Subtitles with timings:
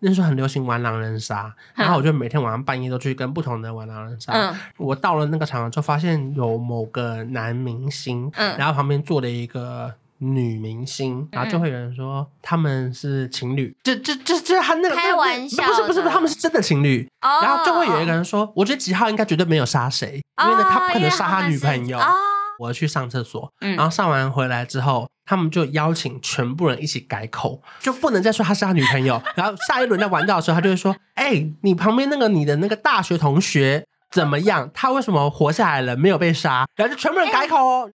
[0.00, 4.32] 那时候很流行玩狼人杀，然后我就每天晚上半夜都去跟不同的人玩狼人杀。
[4.32, 17.08] 嗯，我到了那个场就发现有某个男明星，嗯，然后旁边坐了一个女明星，然后就会有人说他们是情侣，这这这这他那个开玩笑，不是不是不是，他们是真的情侣。
[17.20, 21.98] 然后就会有一个人说，我觉得几号应该绝对没有杀谁，因为呢他不可能杀他女朋友。
[22.58, 29.20] 我去上厕所，然后上完回来之后，他们就邀请全部人一起改口，就不能再说他是他女朋友。
[29.34, 34.70] 然后下一轮在玩到的时候，他就会说：“哎，你旁边那个你的那个大学同学怎么样？
[34.72, 37.90] 他为什么活下来了，没有被杀？”然后就全部人改口哦。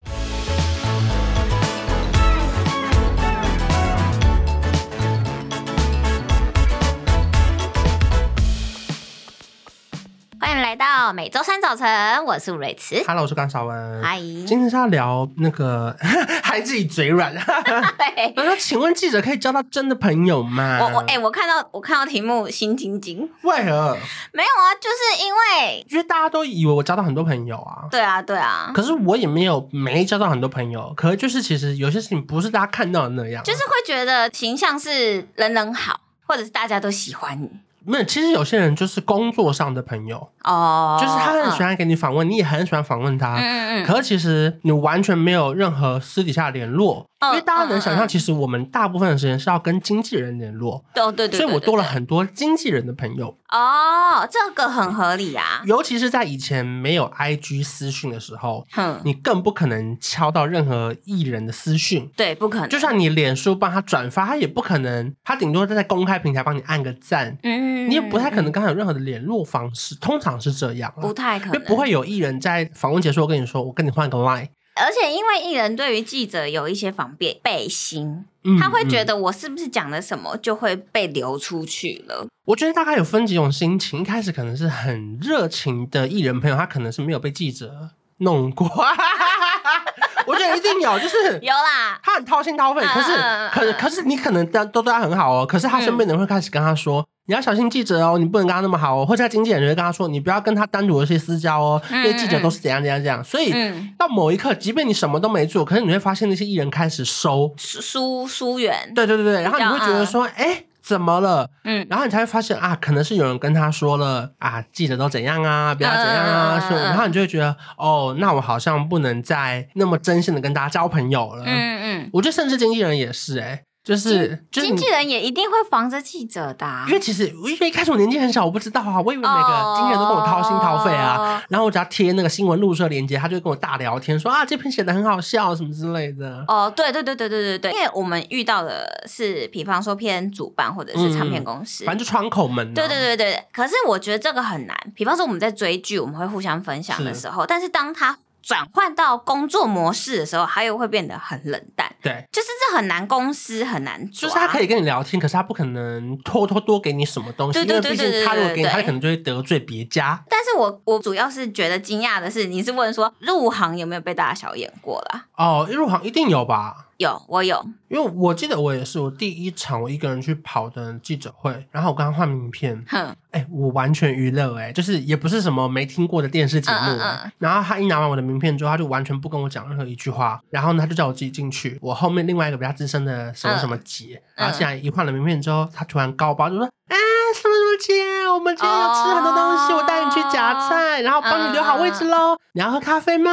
[10.41, 12.97] 欢迎来到每周三早晨，我是瑞慈。
[13.07, 14.03] Hello，我是甘少文。
[14.03, 15.95] 嗨，今天是要聊那个，
[16.43, 17.35] 还自己嘴软。
[17.37, 20.79] 对，我说，请问记者可以交到真的朋友吗？
[20.81, 23.29] 我我哎、欸，我看到我看到题目心惊惊。
[23.43, 23.95] 为何？
[24.33, 27.85] 没有啊，就是因为因为大家都以为我交到很多朋友啊。
[27.91, 28.73] 对啊，对啊。
[28.75, 37.51] 可是我也没有没交到很多朋友，可是就是其实有些事情不是大家看到的那样、啊，就是会觉得形象是人人好，或者是大家都喜欢你。
[37.85, 43.37] 没有，其实有些人就是工作上的朋友哦，oh, 就是他很喜欢给你访问，嗯、你也很喜欢访问他。
[43.37, 43.87] 嗯嗯。
[43.87, 47.07] 可是其实你完全没有任何私底下联络。
[47.23, 53.37] 因为大家能想象，其实我们大部分的时间是要跟经纪人联络，对对对，所以我多了很多经纪人的朋友。
[53.51, 55.61] 哦，这个很合理啊。
[55.67, 62.69] 尤其是在以前没有 IG 私讯的时候，哼，你更不可能敲到任何艺人的私讯，对，不可能。
[62.71, 74.49] 就算你脸书帮他转发，他也不可能，他顶多在公开平台帮你按个赞，嗯，你也不太可能跟他有任何的联络方式，通常是这样，不太可能，因为不会有艺人在访问结束，我跟你说，我跟你换个 line。
[74.77, 78.25] 而且，因为艺人对于记者有一些防备背心，
[78.59, 82.27] 他会觉得我是不是讲了什么就会被流出去了。
[82.47, 88.67] 我觉得大概有分几种心情，一开始可能是很热情的艺人朋友，他可能是没有被记者弄过。
[90.27, 93.17] 我觉得一定有，就是 有啦，他很掏心掏肺，可是，
[93.53, 97.07] 可是，可是你可能都都对他很好哦，可是他身边的人会开始跟他说。
[97.31, 99.07] 你要小心记者哦，你不能跟他那么好哦。
[99.07, 103.23] 或者他经纪人就会跟他说，你不要跟他单独的一些私交哦，嗯、因为记者都是怎样怎样怎样。
[103.23, 108.93] 所以、嗯、到某一刻，即便你什么都没做，可是你会发现那些艺人开始收疏疏远。
[108.97, 111.49] 对对对对，然后你会觉得说，哎、怎么了？
[111.63, 121.45] 嗯，然后你才会发现啊，可能是有人跟他说了啊，记者都怎样啊，不要怎样啊，嗯、所以然后你就会觉得，哦，那我好像不能再那么真心的跟大家交朋友了。
[121.47, 123.65] 嗯嗯，我觉得甚至经纪人也是哎、欸。
[123.91, 131.41] 就是，就经纪人也一定会防着记者的、啊，因为其实因为一开始我年纪很小，我不知道啊，我以为每个经纪人都跟我掏心掏肺啊，oh.
[131.49, 136.45] 然后我只要贴那个新闻录社链接，他就会跟我大聊天，说啊这篇写的很好笑什么之类的。
[136.47, 142.73] 哦，oh, 对对对对对对对，因为我们遇到的是，比方说偏主办或者是唱片公司，嗯、反正就窗口门、啊。
[142.73, 144.77] 对对对对，可是我觉得这个很难。
[144.95, 148.19] 比方说我们在追剧，我们会互相分享的时候，是但是当他。
[148.43, 151.91] 转换到工作模式的时候，他又会变得很冷淡。
[152.03, 154.29] 对，就是这很难，公司很难做。
[154.29, 157.59] 就是他可以跟你聊天，可是他不可能偷偷多给你什么东西。
[157.59, 160.23] 对对对对对，因为毕竟他如果给你，他可能就会得罪别家。
[160.29, 165.27] 但是我我主要是觉得惊讶的是，你是问说入行有没有被大家小眼过啦？
[165.37, 166.87] 哦，入行一定有吧。
[167.01, 172.99] 有，我有，因为我记得我也是我第一场我一个人去跑的记者会，然后我刚刚换名片，哼，
[173.31, 187.01] 哎、欸，我完全娱乐，哎，就是也不是什么没听过的电视节目，嗯嗯嗯，然后他一拿完我的名片之后，他就完全不跟我讲任何一句话，然后呢，他就叫我自己进去，我后面另外一个比较资深的什么什么姐，嗯、然后现在一换了名片之后，他突然高包就说，哎、欸，
[187.35, 193.31] 什么什么姐，我们今天要吃很多东西，哦、我带你去夹菜，然后帮你留好位置喽，嗯、你要喝咖啡吗？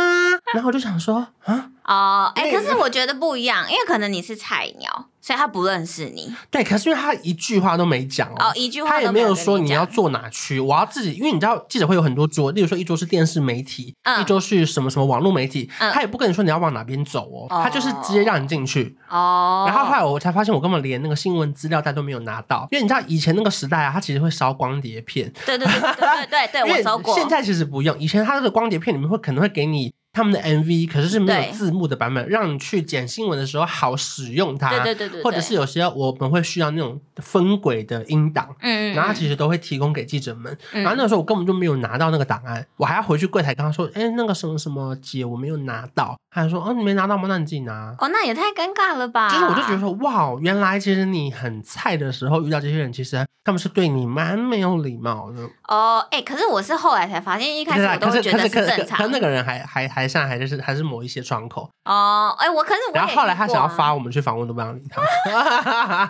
[0.54, 1.72] 然后我就想说，啊。
[1.88, 6.36] 哦，哎、欸，可是我觉得不一样，因为可能你是菜鸟，所以他不认识你。
[6.52, 19.64] 对，可是因为他一句话都没讲哦，哦，一句话他也没有说你要坐哪区，我要自己，因为你知道记者会有很多桌，例如说一桌是电视媒体，嗯、一桌是什么什么网络媒体，嗯、他也不跟你说你要往哪边走哦，哦他就是直接让你进去哦。
[19.66, 25.32] 然后后来我才发现，我根本连那个新闻资料袋都没有拿到，因为你知道以前那个时代啊，他其实会烧光碟片。
[25.46, 27.16] 对对对对对对，我 烧过。
[27.16, 29.94] 现在其实不用，以前他那个光碟片里面会可能会给你。
[30.18, 34.72] 他们的 MV 可是是没有字幕的版本，让你去剪新闻的时候好使用它。
[34.72, 40.58] 对对对对，或者是有些我们会需要那种分轨的音档，嗯，然后他其实都会提供给记者们。
[40.72, 47.28] 嗯、然后那个时候我根本就没有拿到那个档案，我还要回去柜台跟他说：“哎、欸，那个什么什么姐，我没有拿到。”他还说：“哦，你没拿到吗？
[47.28, 49.30] 那你自己拿。”哦，那也太尴尬了吧！
[49.30, 55.44] 就是我就觉得说，哇，原来其实你很菜的时候遇到这些人，其实他们是对你蛮没有礼貌的。
[55.68, 58.98] 哦，哎、欸，可是我是后来才发现，一开始我都觉得是正常。
[58.98, 60.88] 可那个人还还还上还是还是。
[60.88, 66.10] 某一些窗口哦，哎、欸，我可是我，然后后来他想要发我们去访问，都不让理他。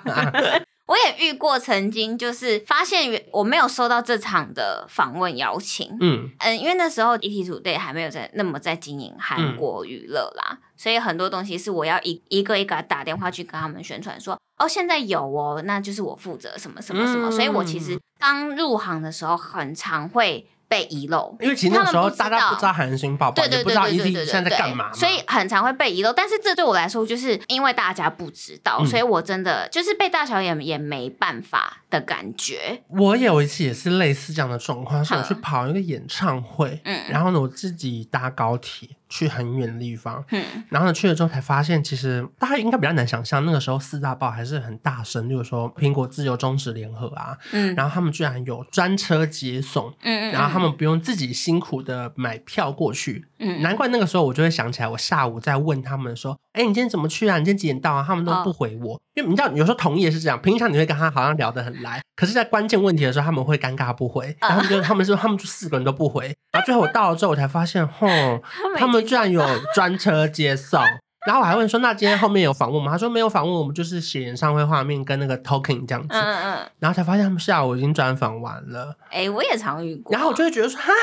[0.87, 5.95] 我也遇过，曾经就是发现我没有收到这场的访问邀请。
[5.99, 17.29] 嗯嗯，因为那时候 ETtoday 还没有在那么在经营韩国娱乐啦，嗯、所以很多东西是我要一一个一个打电话去跟他们宣传说，哦，现在有哦，那就是我负责什么什么什么。
[17.29, 20.49] 嗯、所以我其实刚入行的时候，很常会。
[20.67, 26.11] 被遗漏，因为其实那时候大家不知道韩星宝宝，也不知道 ET 现在在干嘛，所以很常会被遗漏。
[26.11, 32.83] 但是这对我来说，就是因为大家不知道，嗯、所以我真的就是被大小眼也没办法的感觉。
[32.87, 38.89] 我有一次也是类似这样的状况，是我去跑一个演唱会，嗯，然后呢，我自己搭高铁。
[39.09, 57.37] 去很远的地方，嗯，然后呢，去了之后才发现，其实大家应该比较难想象，那个时候四大报还是很大声，就是说苹果、自由、中时联合啊，嗯，然后他们居然有专车接送，嗯，然后他们不用自己辛苦的买票过去，嗯，难怪那个时候我就会想起来，我下午在问他们说，哎，你今天怎么去啊？
[57.37, 58.03] 你今天几点到啊？
[58.05, 68.07] 他们都不回我，哦、因为你知道，有时候同业是这样，平常你会跟他好像聊得很来，可是，在关键问题的时候，他们会尴尬不回，然后就他们说他们就四个人都不回，然后最后我到了之后，我才发现，吼，
[68.77, 69.45] 他们居然有。
[69.73, 70.81] 专车接送，
[71.27, 78.95] 然后我还问说：“那今天后面有访问吗？”他说：“没有访问，我们就是写演唱会画面跟那个 talking 这样子。”嗯嗯，然后才发现他们下午已经专访完了。
[79.09, 80.13] 哎、欸，我也常遇过。
[80.13, 80.93] 然后我就会觉得说：“哈，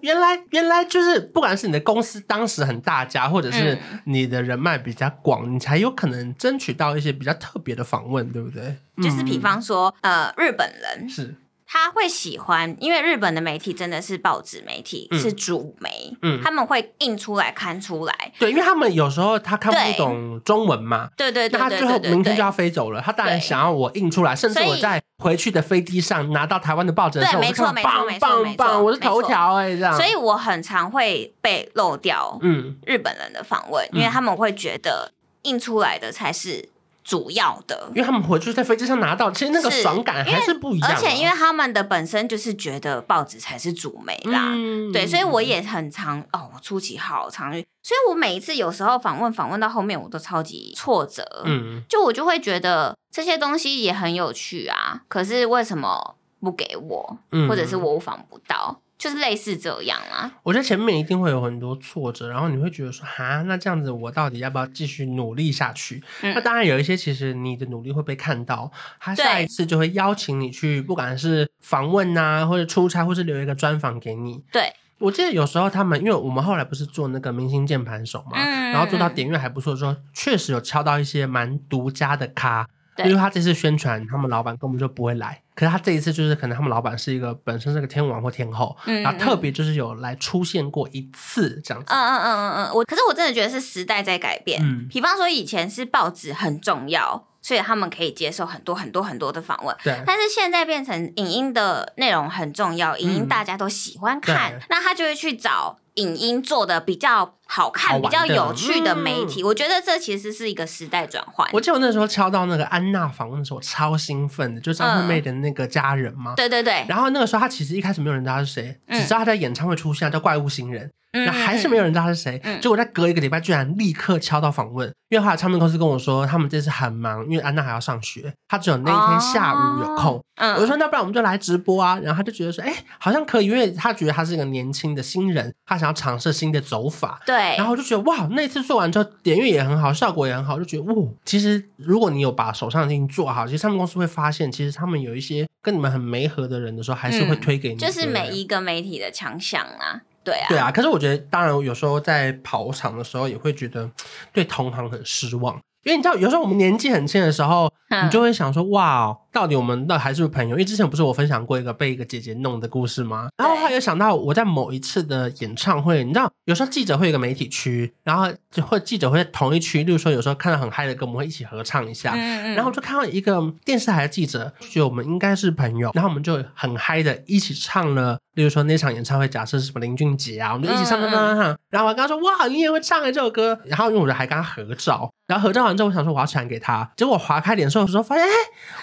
[0.00, 11.34] 原来原来就是不管是你的公司当时很大家，或者是你的人脉比较广，你才有可能争取到一些比较特别的访问，对不对？”就是比方说，呃，日本人是。
[11.68, 18.32] 他会喜欢，因为日本的媒体真的是报纸媒体，嗯、是主媒，嗯，他们会印出来刊出来。
[18.38, 36.68] 对，因为他们有时候他看不懂中文嘛，对对对，那他最后明天就要飞走了，他当然想要我印出来，甚至我在回去的飞机上拿到台湾的报纸的时候，对，没错没错没错没错，我是头条哎，这样，所以我很常会被漏掉，嗯，日本人的访问，嗯、因为他们会觉得印出来的才是。
[37.06, 40.90] 主要的，因为他们回去在飞机上拿到，其实那个爽感还是不一样。
[40.90, 51.22] 而且因为他们的本身就是觉得报纸才是主媒啦，嗯、对，所以我也很常哦，我初期好常，所以我每一次有时候访问访问到后面，我都超级挫折。
[51.44, 57.18] 嗯，就我就会觉得这些东西也很有趣啊，可是为什么不给我，
[57.48, 58.80] 或者是我访不到？
[59.06, 66.02] 就是类似这样啦，我觉得前面一定会有很多挫折，然后你会觉得说，哈，那这样子我到底要不要继续努力下去？
[66.22, 68.68] 嗯、那当然有一些，其实你的努力会被看到，
[68.98, 74.42] 他下一次就会邀请你去，不管是访问啊，或者出差，或是留一个专访给你。
[74.50, 82.68] 对，我记得有时候他们，因为我们后来不是做那个明星键盘手嘛，嗯、然后做到点阅还不错的时候，确实有敲到一些蛮独家的咖。
[83.04, 85.42] 因为他这次宣传，他们老板根本就不会来。
[85.54, 91.92] 可是他这一次就是可能他们老板是一个本身是个天王或天后，嗯、然后特别就是有来出现过一次这样子。
[91.92, 94.60] 嗯嗯嗯嗯嗯，我可是我真的觉得是时代在改变。
[94.62, 99.74] 嗯，比方说以前是报纸很重要，所以他们可以接受很多很多很多的访问。
[99.82, 100.02] 对。
[100.06, 105.78] 但是现在变成影音的内容很重要，影音大家都喜欢看，嗯、那他就会去找。
[105.96, 111.48] 影音做的比较好看、比较有趣的媒体，嗯、我觉得这其实是一个时代转换。
[111.52, 116.34] 我记得我那时候敲到那个安娜访问的时候，我超兴奋的，就张惠妹的那个家人嘛。
[116.34, 116.84] 对对对。
[116.88, 120.90] 然后那个时候，她其实一开始没有人知道他是谁，嗯、只知道她在演唱会出现，叫怪物新人。
[121.12, 124.86] 那还是没有人知道他是谁，嗯、结果在隔一个礼拜，居然立刻敲到访问。
[125.08, 130.22] 因为后来唱片公司跟我说，他们这次很忙，因为安娜还要上学，她只有那一天下午有空。
[130.36, 131.98] 哦、我就说，那不然我们就来直播啊。
[132.02, 137.22] 然后他就觉得说，哎、欸，好像可以，因为他觉得他是一个年轻的新人，他想要尝试新的走法。
[137.24, 137.35] 对。
[137.36, 147.76] 然后我就觉得，哇，那次做完之后，点阅也很好，效果也很好，就觉得，哇，其实如果你有把手上的事情做好，其实他们公司会发现，其实他们有一些跟你们很没合的人的时候，还是会推给你。
[147.76, 150.02] 就是每一个媒体的强项啊。
[150.24, 153.88] 对啊，对啊，可是我觉得，当然有时候在跑场的时候，也会觉得
[154.32, 155.56] 对同行很失望。
[155.84, 160.52] 因为你知道，有时候我们年纪很轻的时候，你就会想说，哇，到底我们到底还是朋友？
[160.52, 163.28] 因为之前不是我分享过一个被一个姐姐弄的故事吗？
[163.36, 172.12] 然后他有想到我在某一次的演唱会，你知道，有时候记者会有个媒体区，然后就会记者会在同一区，例如说有时候看到很嗨的歌，我们会一起合唱一下。
[172.14, 172.54] 嗯嗯。
[172.54, 178.18] 然后我就看到一个电视台的记者，就觉得我们应该是朋友，然后我们就很嗨的一起唱了。
[178.36, 181.58] 例如说那场演唱会，假设是什么林俊杰啊，我们就一起唱唱唱唱。
[181.68, 183.58] 然后我跟他说，哇，你也会唱哎这首歌。
[183.64, 186.90] 然后因为我就还跟他合照，然后合照完之后，我想说我要传给他。
[186.96, 188.32] 结果我划开脸书的时候，我说发现哎，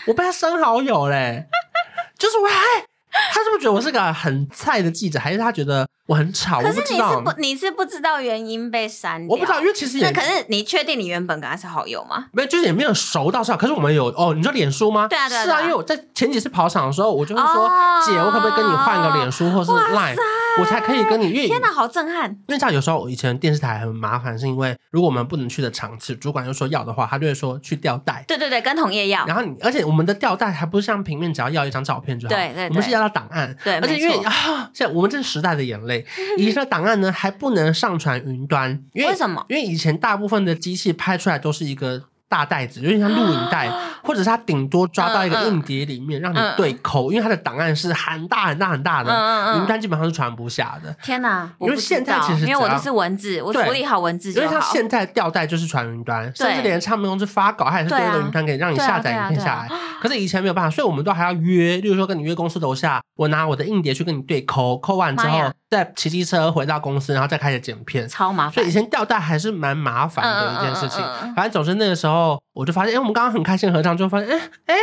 [0.07, 1.46] 我被他升好友嘞，
[2.20, 2.86] 就是我哎。
[3.32, 6.60] 他是不是觉得我是个很菜的记者，还是他觉得我很吵？
[6.60, 9.32] 可是你是不，你是不知道原因被删掉？
[9.32, 10.12] 我不知道，因为其实也……
[10.12, 12.26] 可是你确定你原本跟他是好友吗？
[12.32, 13.56] 没有，就是也没有熟到是。
[13.56, 15.08] 可是我们有哦，你说脸书吗？
[15.08, 15.44] 对啊，对啊。
[15.44, 17.70] 是啊，因为我在前几次跑场的时候，我就会说
[18.04, 20.16] ：“姐，我可不可以跟你换个脸书，或是 Line？”
[20.60, 21.29] 我才可以跟你。
[21.29, 22.29] 因为天哪，好震撼！
[22.48, 28.24] 因为像有时候我以前电视台很麻烦，是因为如果我们不能去的场次，主管又说要的话，他就会说去调带。
[28.27, 29.25] 对对对，跟同业要。
[29.25, 32.36] 然后你，而且我们的调带还不是像平面，只要要一张照片就好。
[32.36, 32.69] 对对，对。
[32.69, 33.55] 我们是要到档案。
[33.63, 33.75] 对。
[33.79, 36.05] 而且因为啊，现在我们这是时代的眼泪，
[36.38, 39.45] 以前的档案呢还不能上传云端，因为，为什么？
[39.50, 42.03] 因为以前大部分的机器拍出来都是一个。
[42.30, 43.70] 大袋子有点像录影带，
[44.03, 50.92] 或者是它顶多抓到一个硬碟里面让你对口，因为它的档案是很大很大很大的，云端基本上是传不下的。
[51.03, 51.48] 天哪！
[51.60, 54.48] 因为现在其实因为我都是文字，我处理好文字就好。
[54.48, 59.70] 因为它现在吊带就是传云端，甚至连唱片公司发稿，它也是多一个云端可以让你下载影片下来。
[60.01, 68.53] 可是以前没有办法，所以我们都还要约，例如说跟你约公司楼下，我拿我的硬碟去跟你对抠，抠完之后再骑机车回到公司，然后再开始剪片，超麻烦。
[68.53, 71.03] 所以以前吊带还是蛮麻烦的一件事情。
[71.36, 73.00] 反正总之那个时候我就发现，哎。
[73.00, 74.75] 我们刚刚很开心合唱，就发现，哎哎，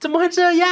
[0.00, 0.66] 怎么会这样？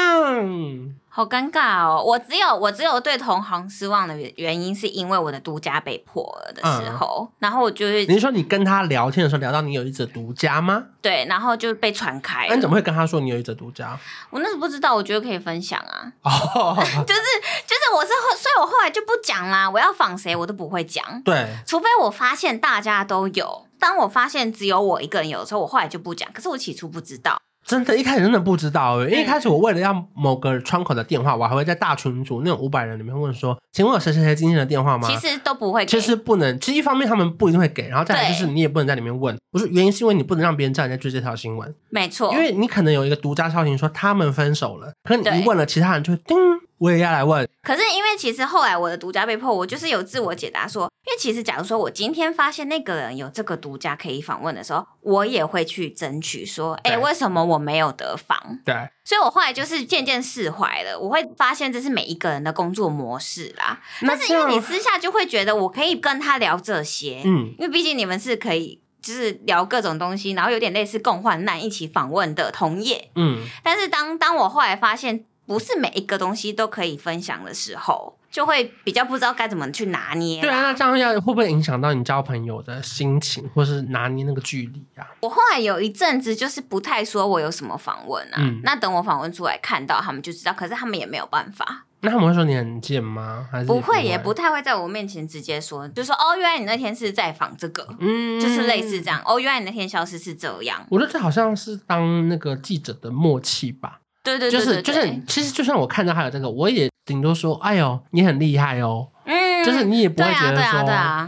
[1.19, 2.01] 好尴尬哦！
[2.01, 10.81] 我只有我只有对同行失望的原原因，是因为我的独家被破了的时候，嗯、然后我就是你说你跟他聊天的时候聊到你有一则独家吗？
[11.03, 12.51] 对，然后就被传开了。
[12.51, 13.99] 那你怎么会跟他说你有一则独家？
[14.31, 16.13] 我那时候不知道，我觉得可以分享啊。
[16.23, 17.21] 哦， 就是
[17.67, 19.69] 就是我是后，所以我后来就不讲啦。
[19.69, 23.67] 我要仿谁我都不会讲，对，除非我发现大家都有。
[23.81, 26.33] 当我发现只有我一个人有的时候，我后来就不讲。
[26.33, 27.37] 可是我起初不知道。
[27.69, 36.59] 真的，一开始真的不知道，因为一开始我为了要某个窗口的电话，我还会在大群组那种五百人里面问说：“请问有谁谁谁今天的电话吗？”其实都不会给，其实不能。
[36.59, 39.37] 其实一方面他们不一定会给，然后再来就是你也不能在里面问。
[39.51, 41.75] 不是原因是因为你不能让别人知道你在追这条新闻。
[41.91, 46.37] 没错，因为你可能有一个独家消息说他们分手了，可是你一问了，其他人就会叮。
[46.79, 58.61] 我也要来问，可是因为其实后来我的独家被破，我就是有自我解答说，因为其实假如说我今天发现那个人有这个独家可以访问的时候，我也会去争取说，哎，为什么我没有得访？
[58.65, 60.99] 对，所以我后来就是渐渐释怀了。
[60.99, 75.25] 我会发现这是每一个人的工作模式啦，但是因为你私下就会觉得我可以跟他聊这些，嗯，因为毕竟你们是可以就是聊各种东西，然后有点类似共患难一起访问的同业，嗯，但是当当我后来发现。
[75.49, 80.43] 不是每一个东西都可以分享的时候，就会比较不知道该怎么去拿捏。
[80.43, 85.09] 对啊，那这样要会不会影响到你交朋友的心情，或是拿捏那个距离啊？
[85.23, 91.87] 我后来有一阵子就是不太说我有什么访问啊，嗯、那等我访问出来看到他们就知道，可是他们也没有办法。
[92.01, 93.49] 那他们会说你很贱吗？
[93.51, 99.21] 还是不会，不会，也不太会在我面前直接说，就说哦，原来你那天是在访这个，嗯，就是类似这样。
[99.25, 100.87] 哦，原来你那天消失是这样。
[100.91, 103.99] 我觉得这好像是当那个记者的默契吧。
[104.37, 109.09] 对对对，就是就是，其实就算我看到他有这个，我也顶多说，哎呦，你很厉害哦。
[109.25, 110.83] 嗯，就是你也不会觉得说，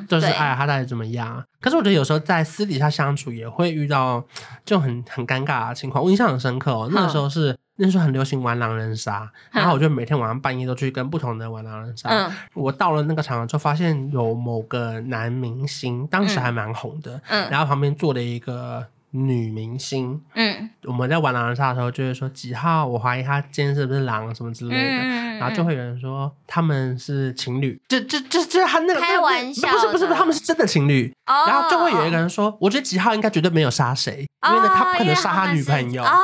[0.08, 1.42] 就是哎，他到底怎么样？
[1.60, 4.24] 可是我觉得有时候在私底下相处也会遇到
[4.64, 6.02] 就很很尴尬的情况。
[6.02, 12.08] 我印象很深刻哦，那个时候是那时候很流行玩狼人杀，然后我就每天晚上半夜都去跟不同的人玩狼人杀。
[12.08, 18.86] 嗯，我到了那个场合就发现有某个男明星，当时还蛮红的，嗯，然后旁边坐了一个。
[19.12, 36.16] 女明星，嗯，我们在玩狼人杀的时候，就会说几号，我怀疑他今天是不是狼什么之类的，嗯、然后就会有人说他们是情侣，这这这这他那个开玩笑，不是不是不是，他们是真的情侣，哦、然后就会有一个人说，我觉得几号应该绝对没有杀谁，哦、因为呢他不可能杀他女朋友，哦、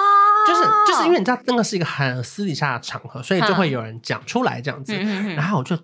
[0.47, 5.77] 就是就是因为你知道那个是一个很私底下的场合，所以就会有人讲出来这样子，嗯、然后我就。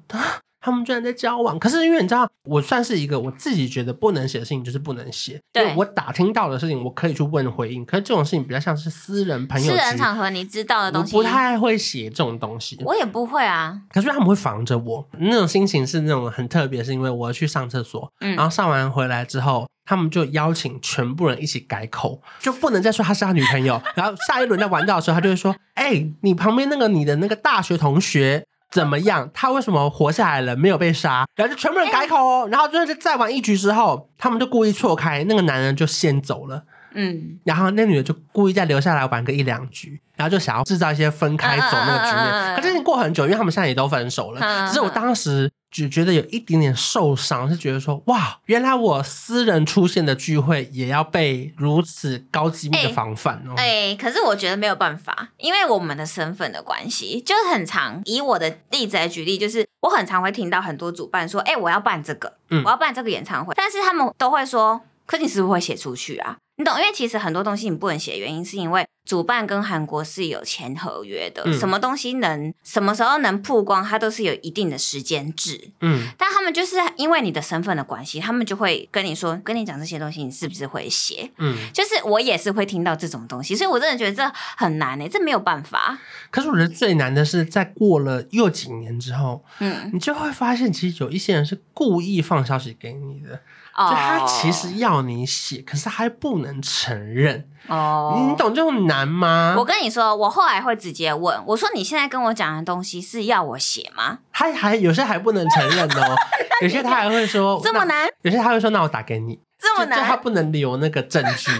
[0.62, 5.40] 他们居然在交往，可是因为你知道，我算是一个我自己觉得不能写的事情就是不能写。
[5.52, 7.85] 对，我打听到的事情，我可以去问回应。
[7.85, 12.81] 可是这种事情比较像是私人朋友、私人场合，你知道的东西，我不太会写这种东西。
[12.85, 13.76] 我也不会啊。
[13.90, 23.83] 可是他们会防着我，那种心情是那种很特别，是因为我要去上厕所，嗯、然后上完回来之后，他们就邀请全部人一起改口，就不能再说他是他女朋友。
[23.97, 29.31] 然后下一轮在玩到的时候，他就会说：“哎、欸，你旁边那个你的那个大学同学。”怎么样？
[29.33, 31.26] 他为什么活下来了，没有被杀？
[31.37, 32.49] 然后就全部人改口哦。
[32.50, 36.64] 然后就是再玩一局之后，他们就故意错开，那个男人就先走了。
[36.95, 42.17] 嗯，然后那女的就故意再留下来玩个一两局，然后就想要制造一些分开走那个局面。
[42.17, 44.67] 啊啊啊啊啊可是已经过很久，因为他们现在也都分手了。
[44.69, 45.51] 只是我当时。
[45.73, 53.55] 只觉得有一点点受伤，是觉得说哇，原来我私人出现的聚会也要被如此高机密的防范哦。
[53.57, 66.37] 哎、欸欸，可是我觉得没有办法，因为我们的身份的关系，就是很常以我的例子来举例，就是我很常会听到很多主办说，哎、欸，我要办这个，嗯，我要办这个演唱会，但是他们都会说，可你是不是会写出去啊？
[66.57, 66.79] 你懂？
[66.79, 75.71] 因为其实很多东西你不能写，原因是因为主办跟韩国是有签合约的，嗯、什么东西能什么时候能曝光，它都是有一定的时间制。
[75.81, 81.31] 嗯，但他们就是因为你的身份的关系，他们就会跟你说，跟你讲这些东西，你是不是会写？
[81.39, 85.99] 嗯，就是我也是会听到这种东西，所以我真的觉得这很难诶、欸，这没有办法。
[86.31, 93.41] 可是我觉得最难的是在过了又几年之后，嗯，你就会发现，其实有一些人是故意放消息给你的。
[93.76, 95.64] 就他其实要你写，oh.
[95.67, 97.49] 可是他还不能承认。
[97.69, 98.21] 哦，oh.
[98.31, 99.55] 你懂这种难吗？
[99.57, 106.17] 我跟你说，我后来会直接问我说：“你现在跟我讲的东西是要我写吗？”他还有些还不能承认哦，
[106.62, 111.50] 有些他还会说这么难，有些他会说：“那我打给你。”这么难，就他不能留那个证据。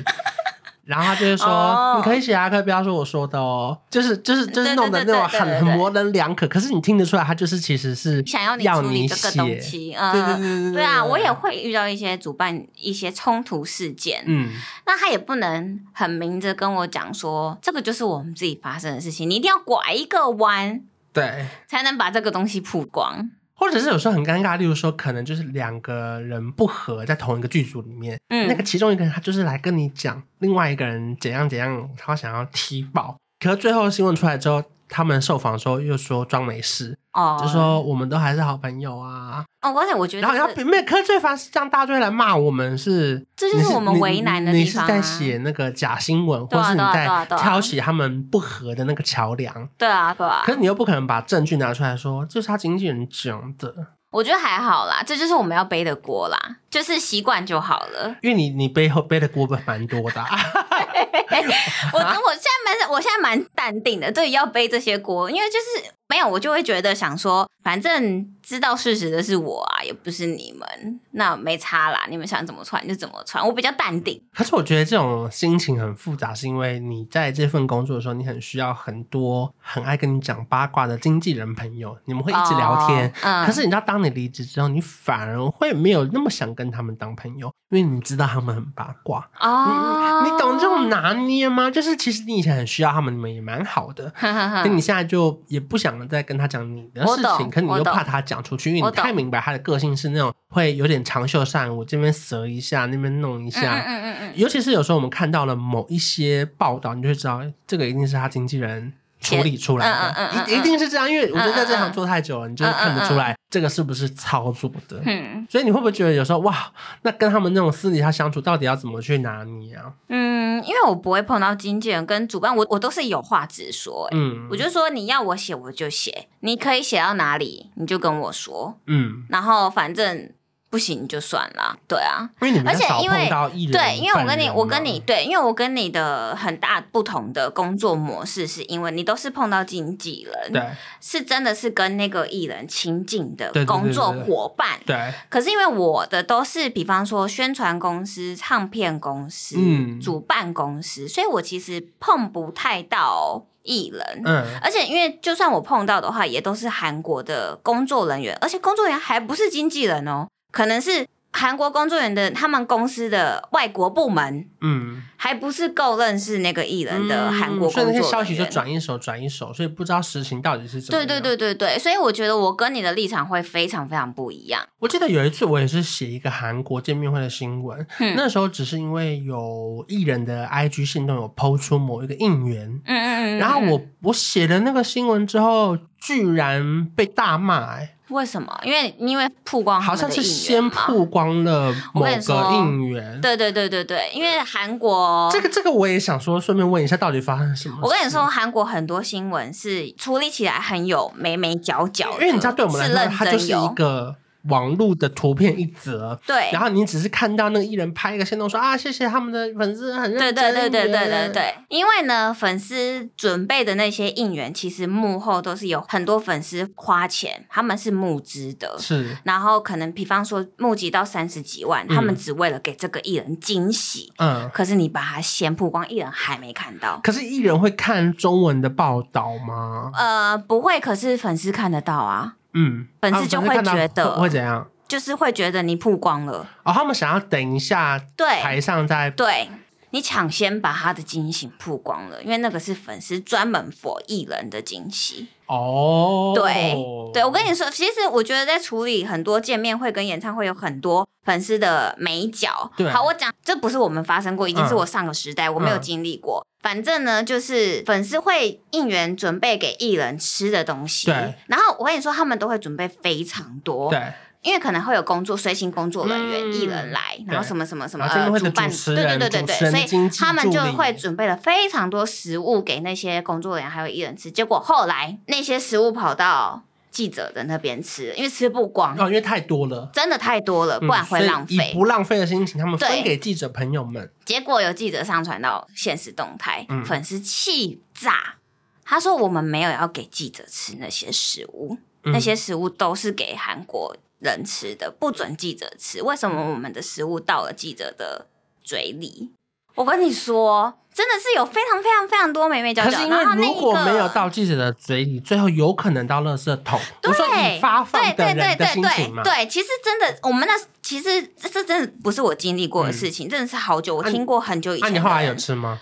[0.85, 1.97] 然后他就会说：“oh.
[1.99, 9.95] 你可以写啊，可以不要说我说的哦。”就是就是就是弄的那种很很模棱两可，可是你听得出来，他就是其实是想要你处理这个东西。
[9.95, 11.05] 嗯，对对对对对啊！
[11.05, 14.51] 我也会遇到一些主办一些冲突事件，嗯，
[14.85, 23.31] 那他也不能很明着跟我讲说，这个就是我们自己发生的事情，你一定要拐一个弯，对，才能把这个东西曝光。
[23.63, 34.63] 或者是有时候很尴尬，例如说可能就是两个人不和在同一个剧组里面，嗯，那个其中一个人他就是来跟你讲另外一个人怎样怎样，他想要踢爆，可是最后新闻出来之后。
[34.95, 39.45] 他们受访的时候又说装没事，哦，就说我们都还是好朋友啊。
[39.61, 44.85] 哦，而且我觉得，然后然后没有，可是最烦是这样，大家就会来骂我们是，这就是我们为难的地方。
[44.85, 49.69] 你是在写那个假新闻，或是你在挑起他们不和的那个桥梁。
[49.79, 50.43] 对啊，对啊。
[50.45, 53.75] 可是你又不可能把证据拿出来说，这是他经纪人讲的。
[54.11, 56.39] 我觉得还好啦，这就是我们要背的锅啦，
[56.69, 58.15] 就是习惯就好了。
[58.21, 60.23] 因为你你背后背的锅蛮多的。
[61.93, 65.93] 我我现在蛮我现在蛮淡定的，对，要背这些锅，因为就是。
[66.09, 72.03] 没有，我就会觉得想说，反正知道事实的是我啊，也不是你们，那没差啦。
[72.11, 74.23] 你们想怎么穿就怎么穿，我比较淡定。
[74.35, 83.09] 可是我觉得这种心情很复杂，是因为你在这份工作的时候，你很需要很多很爱跟你讲八卦的经纪人朋友，你们会一直聊天。
[83.09, 89.27] 哦嗯、可是你知道，当你离职之后，你反而会没有那么想跟他们当朋友，因为你知道他们很八卦。
[89.41, 91.71] 哦你，你懂这种拿捏吗？
[91.71, 96.03] 就是其实你以前很需要他们，你们也蛮好的，那你现在就也不想。
[96.13, 103.79] 再跟他讲你的事情，可你又怕他讲出去，因为你太明白他的个性是那种会有点长袖善舞，这边折一下，那边弄一下。
[103.79, 104.33] 嗯嗯嗯嗯。
[104.35, 111.11] 尤其是有时候我们看到了某一些报道，你就会知道这个一定是他经纪人处理出来的，一一定是这样。
[111.11, 115.01] 因为我觉得在这行做太久了，你就会看得出来这个是不是操作的。
[115.05, 115.47] 嗯。
[115.49, 119.93] 所以你会不会觉得有时候哇，那跟他们那种私底下相处，到底要怎么去拿捏啊？
[120.09, 120.63] 嗯。
[120.65, 130.33] 因为我不会碰到经纪人跟主办，我我都是有话直说，嗯，我就说你要我写我就写，你可以写到哪里你就跟我说，嗯，然后反正。
[130.73, 140.63] 不行就算了，对啊，因为你们少碰到艺人，对，因为我跟你，我跟你，对，因为我跟你的很大不同的工作模式，是因为你都是碰到经纪人，对，
[140.99, 145.15] 是真的是跟那个艺人亲近的工作伙伴，对，对，对，对，对。
[145.29, 160.27] 可是因为我的都是，比方说宣传公司、唱片公司、嗯、主办公司，所以我其实碰不太到艺人，嗯，而且因为就算我碰到的话，也都是韩国的工作人员，而且工作人员还不是经纪人哦。
[160.53, 171.09] 可能是韩国工作人员的他们公司的外国部门，嗯，还不是够认识那个艺人的韩国工作人员，嗯，所以那些消息就转一手转一手，所以不知道实情到底是怎么样。
[171.09, 174.63] 对对对对对，所以我觉得我跟你的立场会非常非常不一样。
[174.79, 188.61] 我记得有一次我也是写一个韩国见面会的新闻，嗯，那时候只是因为有艺人的 IG 信动有 PO 出某一个应援，嗯嗯嗯，然后我我写了那个新闻之后，居然被大骂，欸，为什么？
[188.63, 197.79] 因为因为曝光好像是先曝光了某个应援，对对对对对，因为韩国这个这个我也想说，顺便问一下，到底发生什么？
[197.83, 204.17] 我跟你说，韩国很多新闻是处理起来很有眉眉角角，因为你知道，对我们来说，它就是一个。
[204.49, 211.55] 网络的图片一则，对，然后你只是看到那个艺人拍一个行动说啊，谢谢他们的粉丝很认真，对对对对对对对。
[211.69, 219.17] 因为呢，粉丝准备的那些应援，其实幕后都是有很多粉丝花钱，他们是募资的，是。
[219.25, 224.51] 然后可能比方说募集到三十几万，嗯、他们只为了给这个艺人惊喜，嗯。
[224.53, 227.01] 可是你把它先曝光，艺人还没看到。
[227.03, 229.91] 可是艺人会看中文的报道吗？
[229.95, 230.81] 呃，不会。
[230.81, 232.35] 可是粉丝看得到啊。
[232.55, 234.69] 嗯，粉丝就会觉得会怎样？
[234.89, 239.49] 就是会觉得你曝光了哦，他们想要等一下，对，台上再对
[239.91, 246.33] 你抢先把他的惊喜曝光了，因为那个是粉丝专门 for 艺人的惊喜哦。
[246.35, 246.75] 对，
[247.13, 252.71] 对我跟你说，其实我觉得在处理很多见面会跟演唱会，有很多粉丝的美角。
[252.77, 256.47] 对，好，我讲这不是我们发生过，已经是我上个时代，嗯、我没有经历过。
[256.63, 261.07] 反正呢，就是粉丝会应援准备给艺人吃的东西。
[261.09, 261.35] 对。
[261.49, 263.91] 然后我跟你说，他们都会准备非常多。
[263.91, 264.01] 对。
[264.43, 274.33] 因为可能会有工作随行工作人员、艺、嗯、人来，然后什么什么什么呃，主办，对对对对对，所以他们就会准备了非常多食物给那些工作人员还有艺人吃。
[274.33, 281.57] 结果后来那些食物跑到记者的那边吃，因为吃不光哦，因为太多了，真的太多了，不然会浪费。
[281.57, 284.09] 嗯、以不浪费的心情，他们分给记者朋友们。
[284.25, 288.37] 结果有记者上传到现实动态，嗯、粉丝气炸，
[288.85, 298.29] 他说：“我们没有要给记者吃那些食物，嗯、那些食物都是给韩国。”人吃的不准记者吃，为什么我们的食物到了记者的
[298.63, 299.33] 嘴里？
[299.75, 302.91] 我跟你说，真的是有非常非常非常多美眉角角。
[302.91, 306.79] 可是因为如果没有到记者的嘴里，最后有可能到垃圾桶。
[307.01, 309.23] 对，我说以发放的人的心情嘛。
[309.23, 314.89] 对，其实真的，我们那其实这真的不是我经历过的事情，嗯、真的是好久，我听过很久以前。
[314.89, 315.79] 那、你后来有吃吗？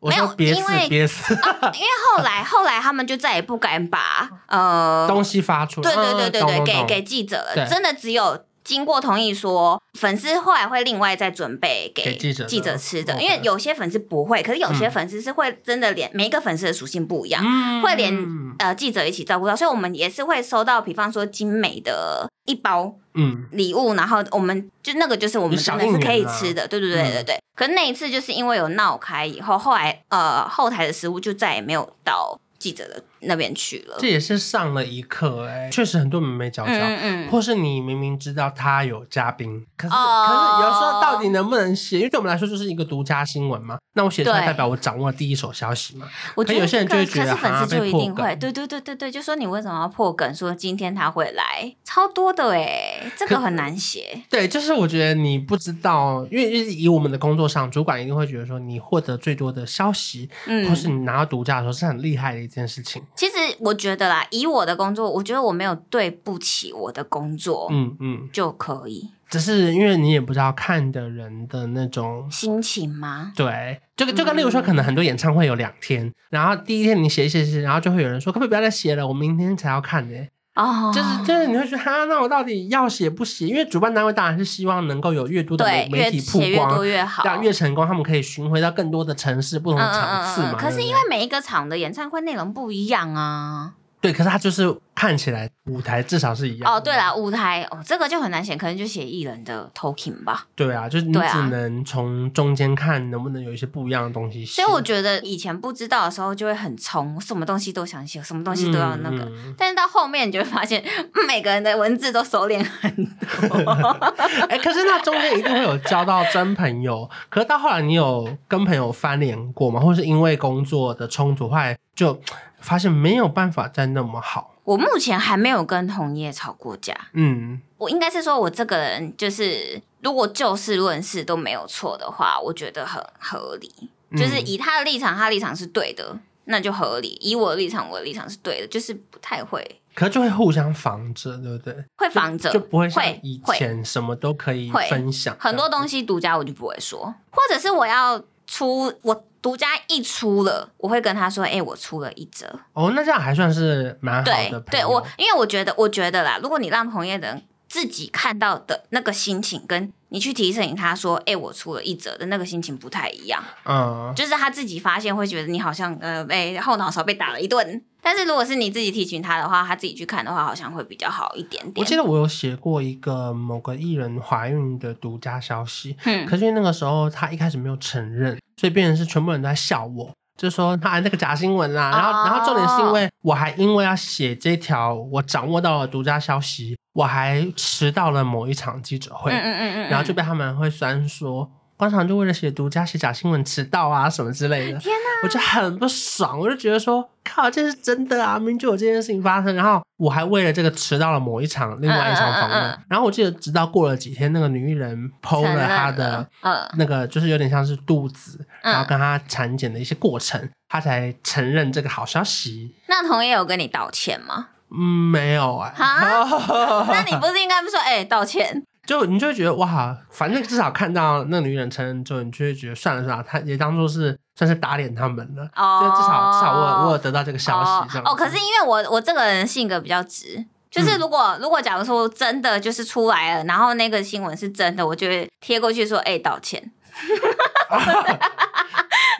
[0.00, 1.40] 没有，因为憋死、啊，
[1.74, 8.44] 因为后来后来他们就再也不敢把呃东西发出来，对对对对对，嗯、给给记者了，真的只有。
[8.68, 18.14] 经过同意说，粉丝后来会另外再准备给记者记者吃的，因为有些粉丝不会，可是有些粉丝是会真的连每一个粉丝的属性不一样，嗯、会连
[18.58, 23.46] 呃记者一起照顾到，所以我们也是会收到，比方说精美的一包嗯。
[23.52, 27.36] 礼物，然后我们就那个就是我们真的是可以吃的，对对对对对。
[27.36, 41.98] 嗯、可是那一次就是因为有闹开以后，后来呃后台的食物就再也没有到记者的那边去了，这也是上了一课哎、欸，确实很多眉眉角角，嗯嗯，或是你明明知道他有嘉宾，可是、哦、可是有时候到底能不能写？
[41.98, 46.06] 因为对我们来说就是一个独家新闻嘛，那我写出来代表我掌握了第一手消息嘛。
[46.34, 50.34] 我觉得有些人就会觉得，粉丝就一定会，对对对对对，就说你为什么要破梗？
[50.34, 54.22] 说今天他会来，超多的哎、欸，这个很难写。
[54.30, 63.02] 对，就是我觉得你不知道，因为以我们的工作上，主管一定会觉得说你获得最多的消息，嗯，或是你拿到独家的时候是很厉害的一件事情。
[63.18, 64.08] 其实我觉得。
[64.08, 69.10] 啦，以我的工作，我觉得我没有对不起我的工作，嗯嗯，就可以。
[69.28, 73.32] 只是因为你也不知道看的人的那种心情吗？
[73.36, 80.26] 对，就跟就跟例如说，可能很多演唱会有两天，嗯、然后第一天你写一写写，然后就会有人说，可不可以不要再写了，我明天才要看呢。
[80.58, 83.46] 哦，就是就是你会觉得哈，那我到底要写不写？
[83.46, 90.48] 因为主办单位当然是希望能够有越多的媒体曝光，越多越好，这样越成功，他们可以巡回到更多的城市、不同的场次嘛。
[90.48, 93.74] 嗯嗯嗯嗯，可是因为每一个场的演唱会内容不一样啊。
[94.00, 96.72] 对，可是他就是看起来舞台至少是一样。
[96.72, 100.46] 哦，对啦，舞台哦，这个就很难写，可能就写艺人的 talking 吧。
[100.54, 104.62] 对啊，就是你只能从中间看能不能有一些不一样的东西写。
[104.62, 109.24] 所以我觉得以前不知道的时候就会很冲，什么东西都想写，什么东西都要那个。
[109.24, 110.80] 嗯嗯、但是到后面你就会发现，
[111.26, 113.72] 每个人的文字都收敛很多。
[114.48, 117.10] 哎、欸，可是那中间一定会有交到真朋友。
[117.28, 119.80] 可是到后来，你有跟朋友翻脸过吗？
[119.80, 122.16] 或是因为工作的冲突，后来就。
[122.60, 124.54] 发现没有办法再那么好。
[124.64, 126.94] 我目前还没有跟同业吵过架。
[127.14, 133.72] 嗯，我应该是说，我这个人就是，如果就事论事都没有错的话，我觉得很合理。
[134.12, 139.80] 就是以他的立场，他的立场是对的，那就合理；以我的立场，我的立场是对的，就是不太会。
[139.94, 141.74] 可是就会互相防着，对不对？
[141.96, 145.36] 会防着，就不会像以前什么都可以分享。
[145.40, 149.24] 很多东西独家我就不会说，或者是我要出我。
[149.40, 154.60] 独家一出了，我会跟他说：“哎、欸，我出了一折。”哦，那这样还算是蛮好的。
[154.62, 163.42] 对，对我，因为我觉得，我觉得啦，如果你让同业的人自己看到的那个心情，跟你去提醒他说：“哎、欸，我出了一折”的那个心情不太一样。
[163.64, 167.82] 嗯，就是他自己发现会觉得你好像呃被后脑勺被打了一顿。
[168.00, 171.74] 但是如果是你自己提醒他的话，他自己去看的话，好像会比较好一点点。
[171.76, 181.90] 我记得我有写过一个某个艺人怀孕的独家消息，嗯，可是因为那个时候他一开始没有承认，所以变成是全部人都在笑我，就说他那个假新闻啦。
[181.90, 191.50] 然后，哦、然后重点是因为我还因为要写这条我掌握到了独家消息，我还迟到了某一场记者会，嗯嗯嗯嗯，然后就被他们会酸说。
[191.78, 195.22] 当场就为了写独家写假新闻迟到啊什么之类的，天哪！
[195.22, 206.28] 我就很不爽，我就觉得说靠，这是真的啊，明明就有这件事情发生，然后我还为了这个迟到了某一场另外一场访问，嗯嗯嗯、然后我记得直到过了几天，那个女艺人 PO 了她的
[206.76, 212.74] 那个就是有点像是肚子，嗯、然后跟她产检的一些过程，她才承认这个好消息。
[212.88, 214.48] 那同业有跟你道歉吗？
[214.70, 214.78] 嗯，
[215.10, 215.72] 没有啊。
[215.78, 218.62] 那你不是应该不说哎、欸、道歉？
[218.88, 225.46] 就你就会觉得哇，反正至少看到那个女人承认之后，你就会觉得算了算了，他也当做是算是打脸他们了。
[225.54, 228.04] 哦，就至少至少我有我有得到这个消息这样。
[228.06, 236.72] 哦，可是因为我我这个人性格比较直，就是如果、嗯、如果假如说真的就是出来了，然后那个新闻是真的，我就会贴过去说哎、欸、道歉。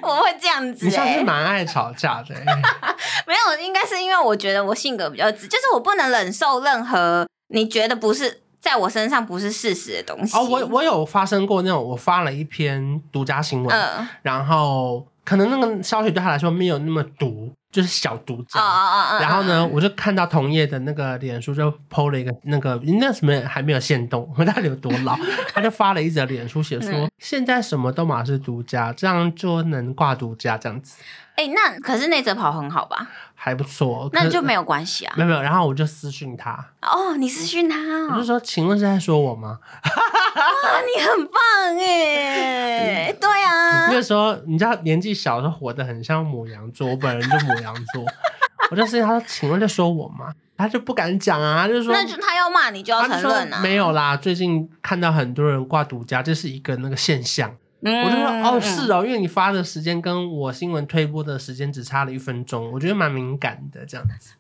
[0.01, 0.87] 我 我会这样子、欸。
[0.87, 2.45] 你算是蛮爱吵架的、欸。
[3.29, 10.37] 没有，应该是因为我觉得我性格比较直，就是我不能忍受任何你觉得不是在我身上不是事实的东西。
[10.37, 17.53] 哦，我我有发生过那种，我发了一篇独家新闻，嗯、然后可能那个消息对他来说没有那么毒。
[17.71, 18.59] 就是小独家，
[19.21, 25.17] 然后呢，我就看到同业的那个脸书就 PO 了一个那个那什么还没有限动，我 到底有多老？
[25.53, 30.97] 他就发了一则脸书写说，现在什么都马是独家，这样就能挂独家这样子。
[31.37, 33.07] 哎、欸，那可是那则跑很好吧？
[33.41, 35.15] 还不错，那就没有关系啊。
[35.17, 36.53] 没有没有，然后我就私讯他。
[36.83, 38.09] 哦，你私讯他、哦？
[38.15, 39.61] 我就说，请问是在说我吗？
[40.35, 43.17] 哇，你很棒耶！
[43.21, 48.05] 对啊，那个时候你知道年纪小的时候活得很像母羊座，我本人就母羊座。
[48.71, 50.33] 我就是他说，请问在说我吗？
[50.57, 53.61] 他就不敢讲啊，他就说，那就他要骂你就要承认啊。
[53.63, 57.57] 没有啦，最近看到很多人挂独家，这是一个那个现象。
[57.81, 64.33] 嗯、我就说哦，是哦，因为你发的时间跟我新闻推播的时间只差了一分钟，我觉得蛮敏感的这样子。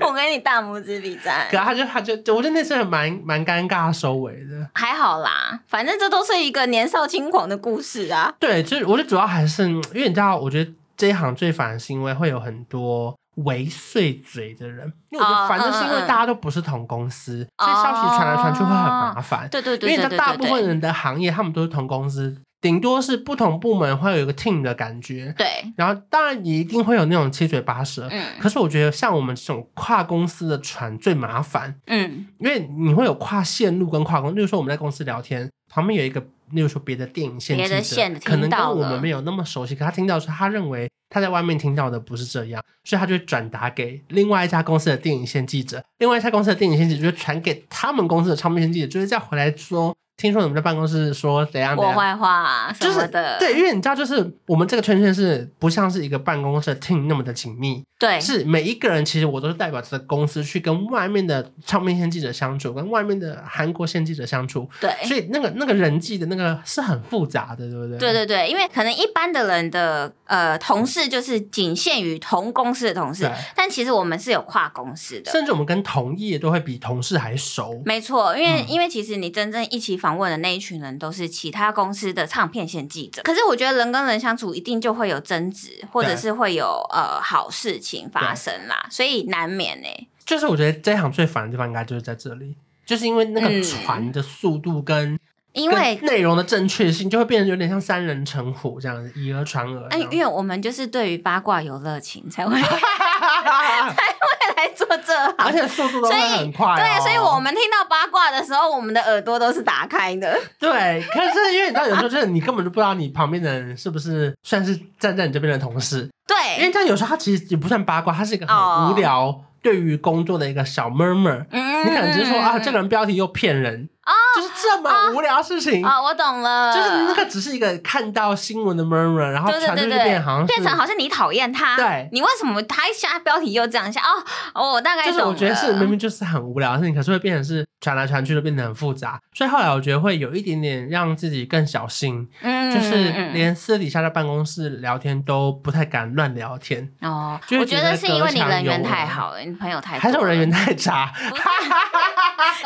[0.02, 1.46] 我给你大拇指比赞。
[1.48, 4.68] 可他就他就就，我觉得那次很蛮蛮尴尬收尾的。
[4.74, 8.34] 还好啦，反正这都是一个年少轻狂的故事啊。
[8.40, 13.16] 对，就是我觉得主要还是因为你知道，我觉得这一行最烦的是因为会有很多。
[13.44, 19.48] 为碎嘴的人，因为我觉得反正是因为大家都不是同公司，哦、所以消息传来传去会很麻烦。
[19.48, 25.32] 对对对，因为大部分人的行业，他们都是同公司，顶多是不同部门会有一个 team 的感觉。
[25.38, 28.08] 对，然后当然也一定会有那种七嘴八舌。
[28.10, 31.74] 嗯，可是我觉得像我们这种跨公司的传最麻烦。
[31.86, 40.88] 嗯，因为你会有跨线路跟跨公司，例如说我们在公司聊天，旁边有一个，例如说别的电影线记者，可能跟我们没有那么熟悉，可他听到说他认为。
[41.12, 49.92] 他在外面听到的不是这样，所以他就转达给另外一家公司的电影线记者，另外一家公司的电影线记者就传给他们公司的唱片线记者，就是再回来说。
[50.16, 51.74] 听说你们在办公室说怎样？
[51.76, 53.38] 我坏话啊，什么的。
[53.40, 57.82] 就是对，因为你知道，就是我们这个圈圈是不像是一个办公室的 team 那么的紧密。
[58.00, 64.68] 对，是每一个人其实我都是代表这个公司去跟外面的唱片线记者相处，跟外面的韩国线记者相处。
[64.80, 67.98] 对，所以那个那个人际的那个是很复杂的，对不对？
[67.98, 77.82] 对对对，因为可能一般的人的呃同事就是仅限于同公司的同事，但其实我们是有跨公司的，甚至我们跟同业都会比同事还熟。
[77.84, 80.90] 没错，因为、嗯、因为其实你真正一起访问的那一群人。
[81.00, 90.08] 都是其他公司的唱片线记者，可是我觉得人跟人相处一定就会有争执，或者是会有呃好事情发生啦，所以难免呢、欸。
[90.24, 92.54] 就是我觉得这一行最烦的地方应该就是在这里，
[92.86, 95.18] 就是因为那个传的速度跟。
[95.52, 99.84] 因为内容的正确性就会变得有点像三人成虎这样子，以讹传讹。
[99.90, 102.68] 哎，因为我们就是对于八卦有热情，才会才
[103.90, 106.76] 会来做这行，而且速度都会很快、哦。
[106.76, 110.38] 对，所以我们听到八卦的时候，我们的耳朵都是打开的。
[110.58, 116.08] 对，可是因为你知道，有时候就是你根本就不知道你旁边的人是不是算是站在你这边的同事。
[116.26, 121.44] 对，因为这样有时候他其实也不算八卦，他是一个很无聊对于工作的一个小 murmur。
[121.50, 123.88] 嗯，你可能只是说啊，这个人标题又骗人。
[124.02, 126.02] 啊，就是这么无聊的事情啊，啊！
[126.02, 134.00] 我懂了，就是那个只是一个看到新闻的 murmur，然后传出去变好像变成好像你讨厌他，对，你为什么他一下标题又这样一下？
[134.00, 134.24] 哦，
[134.54, 135.06] 哦，我大概。
[135.06, 147.38] 就是我觉得是明明就是很无聊的事情，可是会变成是传来传去都变得很复杂，所以后来我觉得会有一点点让自己更小心，嗯，就是连私底下在办公室聊天都不太敢乱聊天哦。
[147.58, 151.10] 我觉得是因为你人缘太好了，你朋友太多，还是我人缘太差？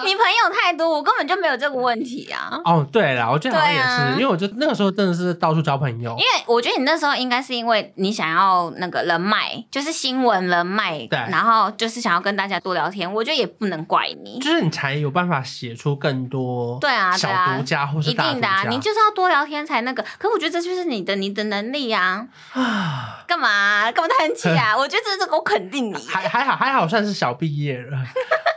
[0.05, 2.61] 你朋友太多，我根本就没有这个问题啊！
[2.63, 6.11] 哦，对了，我觉得好像也是，啊、因为我觉得那个时候真的是到处交朋友。
[6.11, 13.11] 因为我觉得你那时候应该是因为你想要那个人脉，就是新闻人脉，对，然后就是想要跟大家多聊天。
[13.11, 20.05] 我觉得也不能怪你，就是你才有办法写出更多对啊小独家或是一定的啊，你就是要多聊天才那个。
[20.19, 22.27] 可我觉得这就是你的你的能力啊！
[22.53, 24.77] 啊， 干嘛干嘛叹气啊？
[24.77, 27.99] 我觉得这个我肯定你，还还好还好算是小毕业了。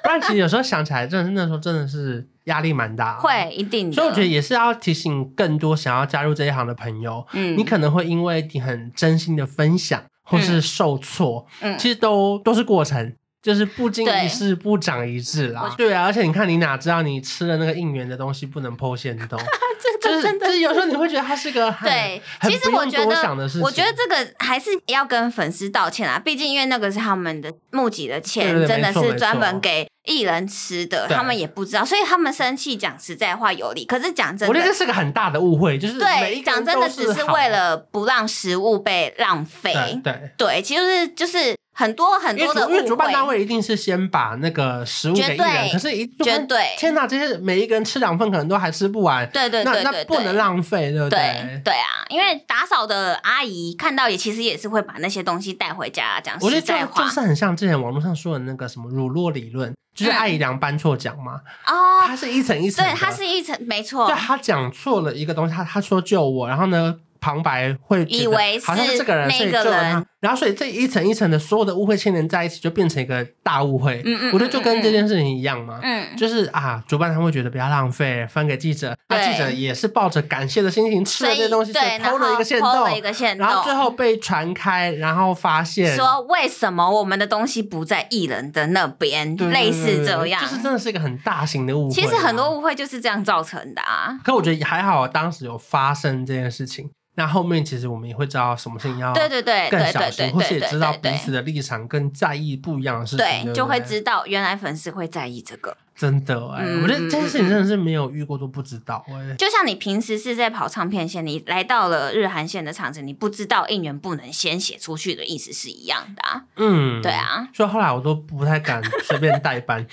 [0.08, 3.20] 不然其实有时候想起来，真的是那时候真的是压力蛮大。
[3.20, 13.14] 会一定的，所以我觉得也是要提醒更多想要加入这一行的朋友，嗯，你可能会因为你很真心的分享，或是受挫，嗯，其实都都是过程。
[13.40, 19.40] 就是不经一事不长一智啦，对啊，而且你看，你哪知道你吃了那个应援的东西不能 po 限动？
[20.08, 23.16] 这个真的，就是有时候你会觉得他是个很对，其实我觉得，
[23.62, 33.86] 我觉得这个还是要跟粉丝道歉啊，毕竟因为那个是他们的募集的钱，真的是专门给艺人吃的，他们也不知道，所以他们生气讲实在话有理。
[33.86, 40.32] 可是讲真的，我觉得这是个很大的误会，就是对，讲真的只是为了不让食物被浪费，对。
[40.38, 41.56] 对，其实就是就是。
[41.78, 42.68] 很多很多的。
[42.68, 49.30] 因为主办单位一定是先把那个食物给艺人，可是一绝对天哪，这些每一个人吃两份可能都还吃不完。
[49.30, 51.20] 对对那那不能浪费，对不对？
[51.20, 61.42] 对对啊，因为打扫的阿姨看到也其实也是会把那些东西带回家，这样我觉得就就是很像之前网络上说的那个什么乳酪理论，就是阿姨娘搬错奖嘛。
[61.68, 64.08] 哦，它是一层一层，对，它是一层，没错。
[64.08, 66.96] 对，他讲错了一个东西，他他说救我，然后呢？
[67.20, 70.06] 旁白会以为好像是这个人，所以救了他。
[70.20, 74.02] 然后所以这一层一层的所有的误会牵连在一起，就变成一个大误会。
[74.04, 75.80] 嗯嗯，我觉得就跟这件事情一样嘛。
[75.84, 78.98] 嗯，就是啊，主办他会觉得不要浪费，分给记者。
[79.10, 89.38] 那记者也是抱着感谢的心情吃了这些东西，所以 PO 了一个线洞，然后最后被传开，然后发现说为什么我们的东西不在艺人的那边？
[89.52, 91.94] 类似这样，就是真的是一个很大型的误会。
[91.94, 94.20] 其实很多误会就是这样造成的啊。
[94.24, 96.90] 可我觉得还好，当时有发生这件事情。
[97.16, 99.80] 那后面其实我们也会知道什么事情要对对对更
[100.12, 105.76] 小心，或是也知道彼此的立场跟在意不一样的事情，对，就会知道原来粉丝会在意这个。
[105.96, 109.36] 真的哎，我觉得这件事情真的是没有遇过都不知道哎。
[109.36, 116.44] 就像你平时是在跑唱片线，你来到了日韩线的场子，你不知道应援不能先写出去的意思是一样的啊。
[116.58, 119.84] 嗯，对啊，所以后来我都不太敢随便代班。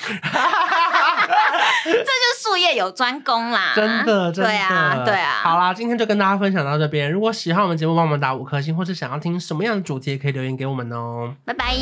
[1.85, 5.41] 这就是术业有专攻啦，真的，真的，对啊，对啊。
[5.43, 7.11] 好啦，今天就跟大家分享到这边。
[7.11, 11.35] 如果喜欢我们节目，帮我们打五颗星，或是想要听什么样的主题，也可以留言给我们哦。
[11.45, 11.75] 拜拜。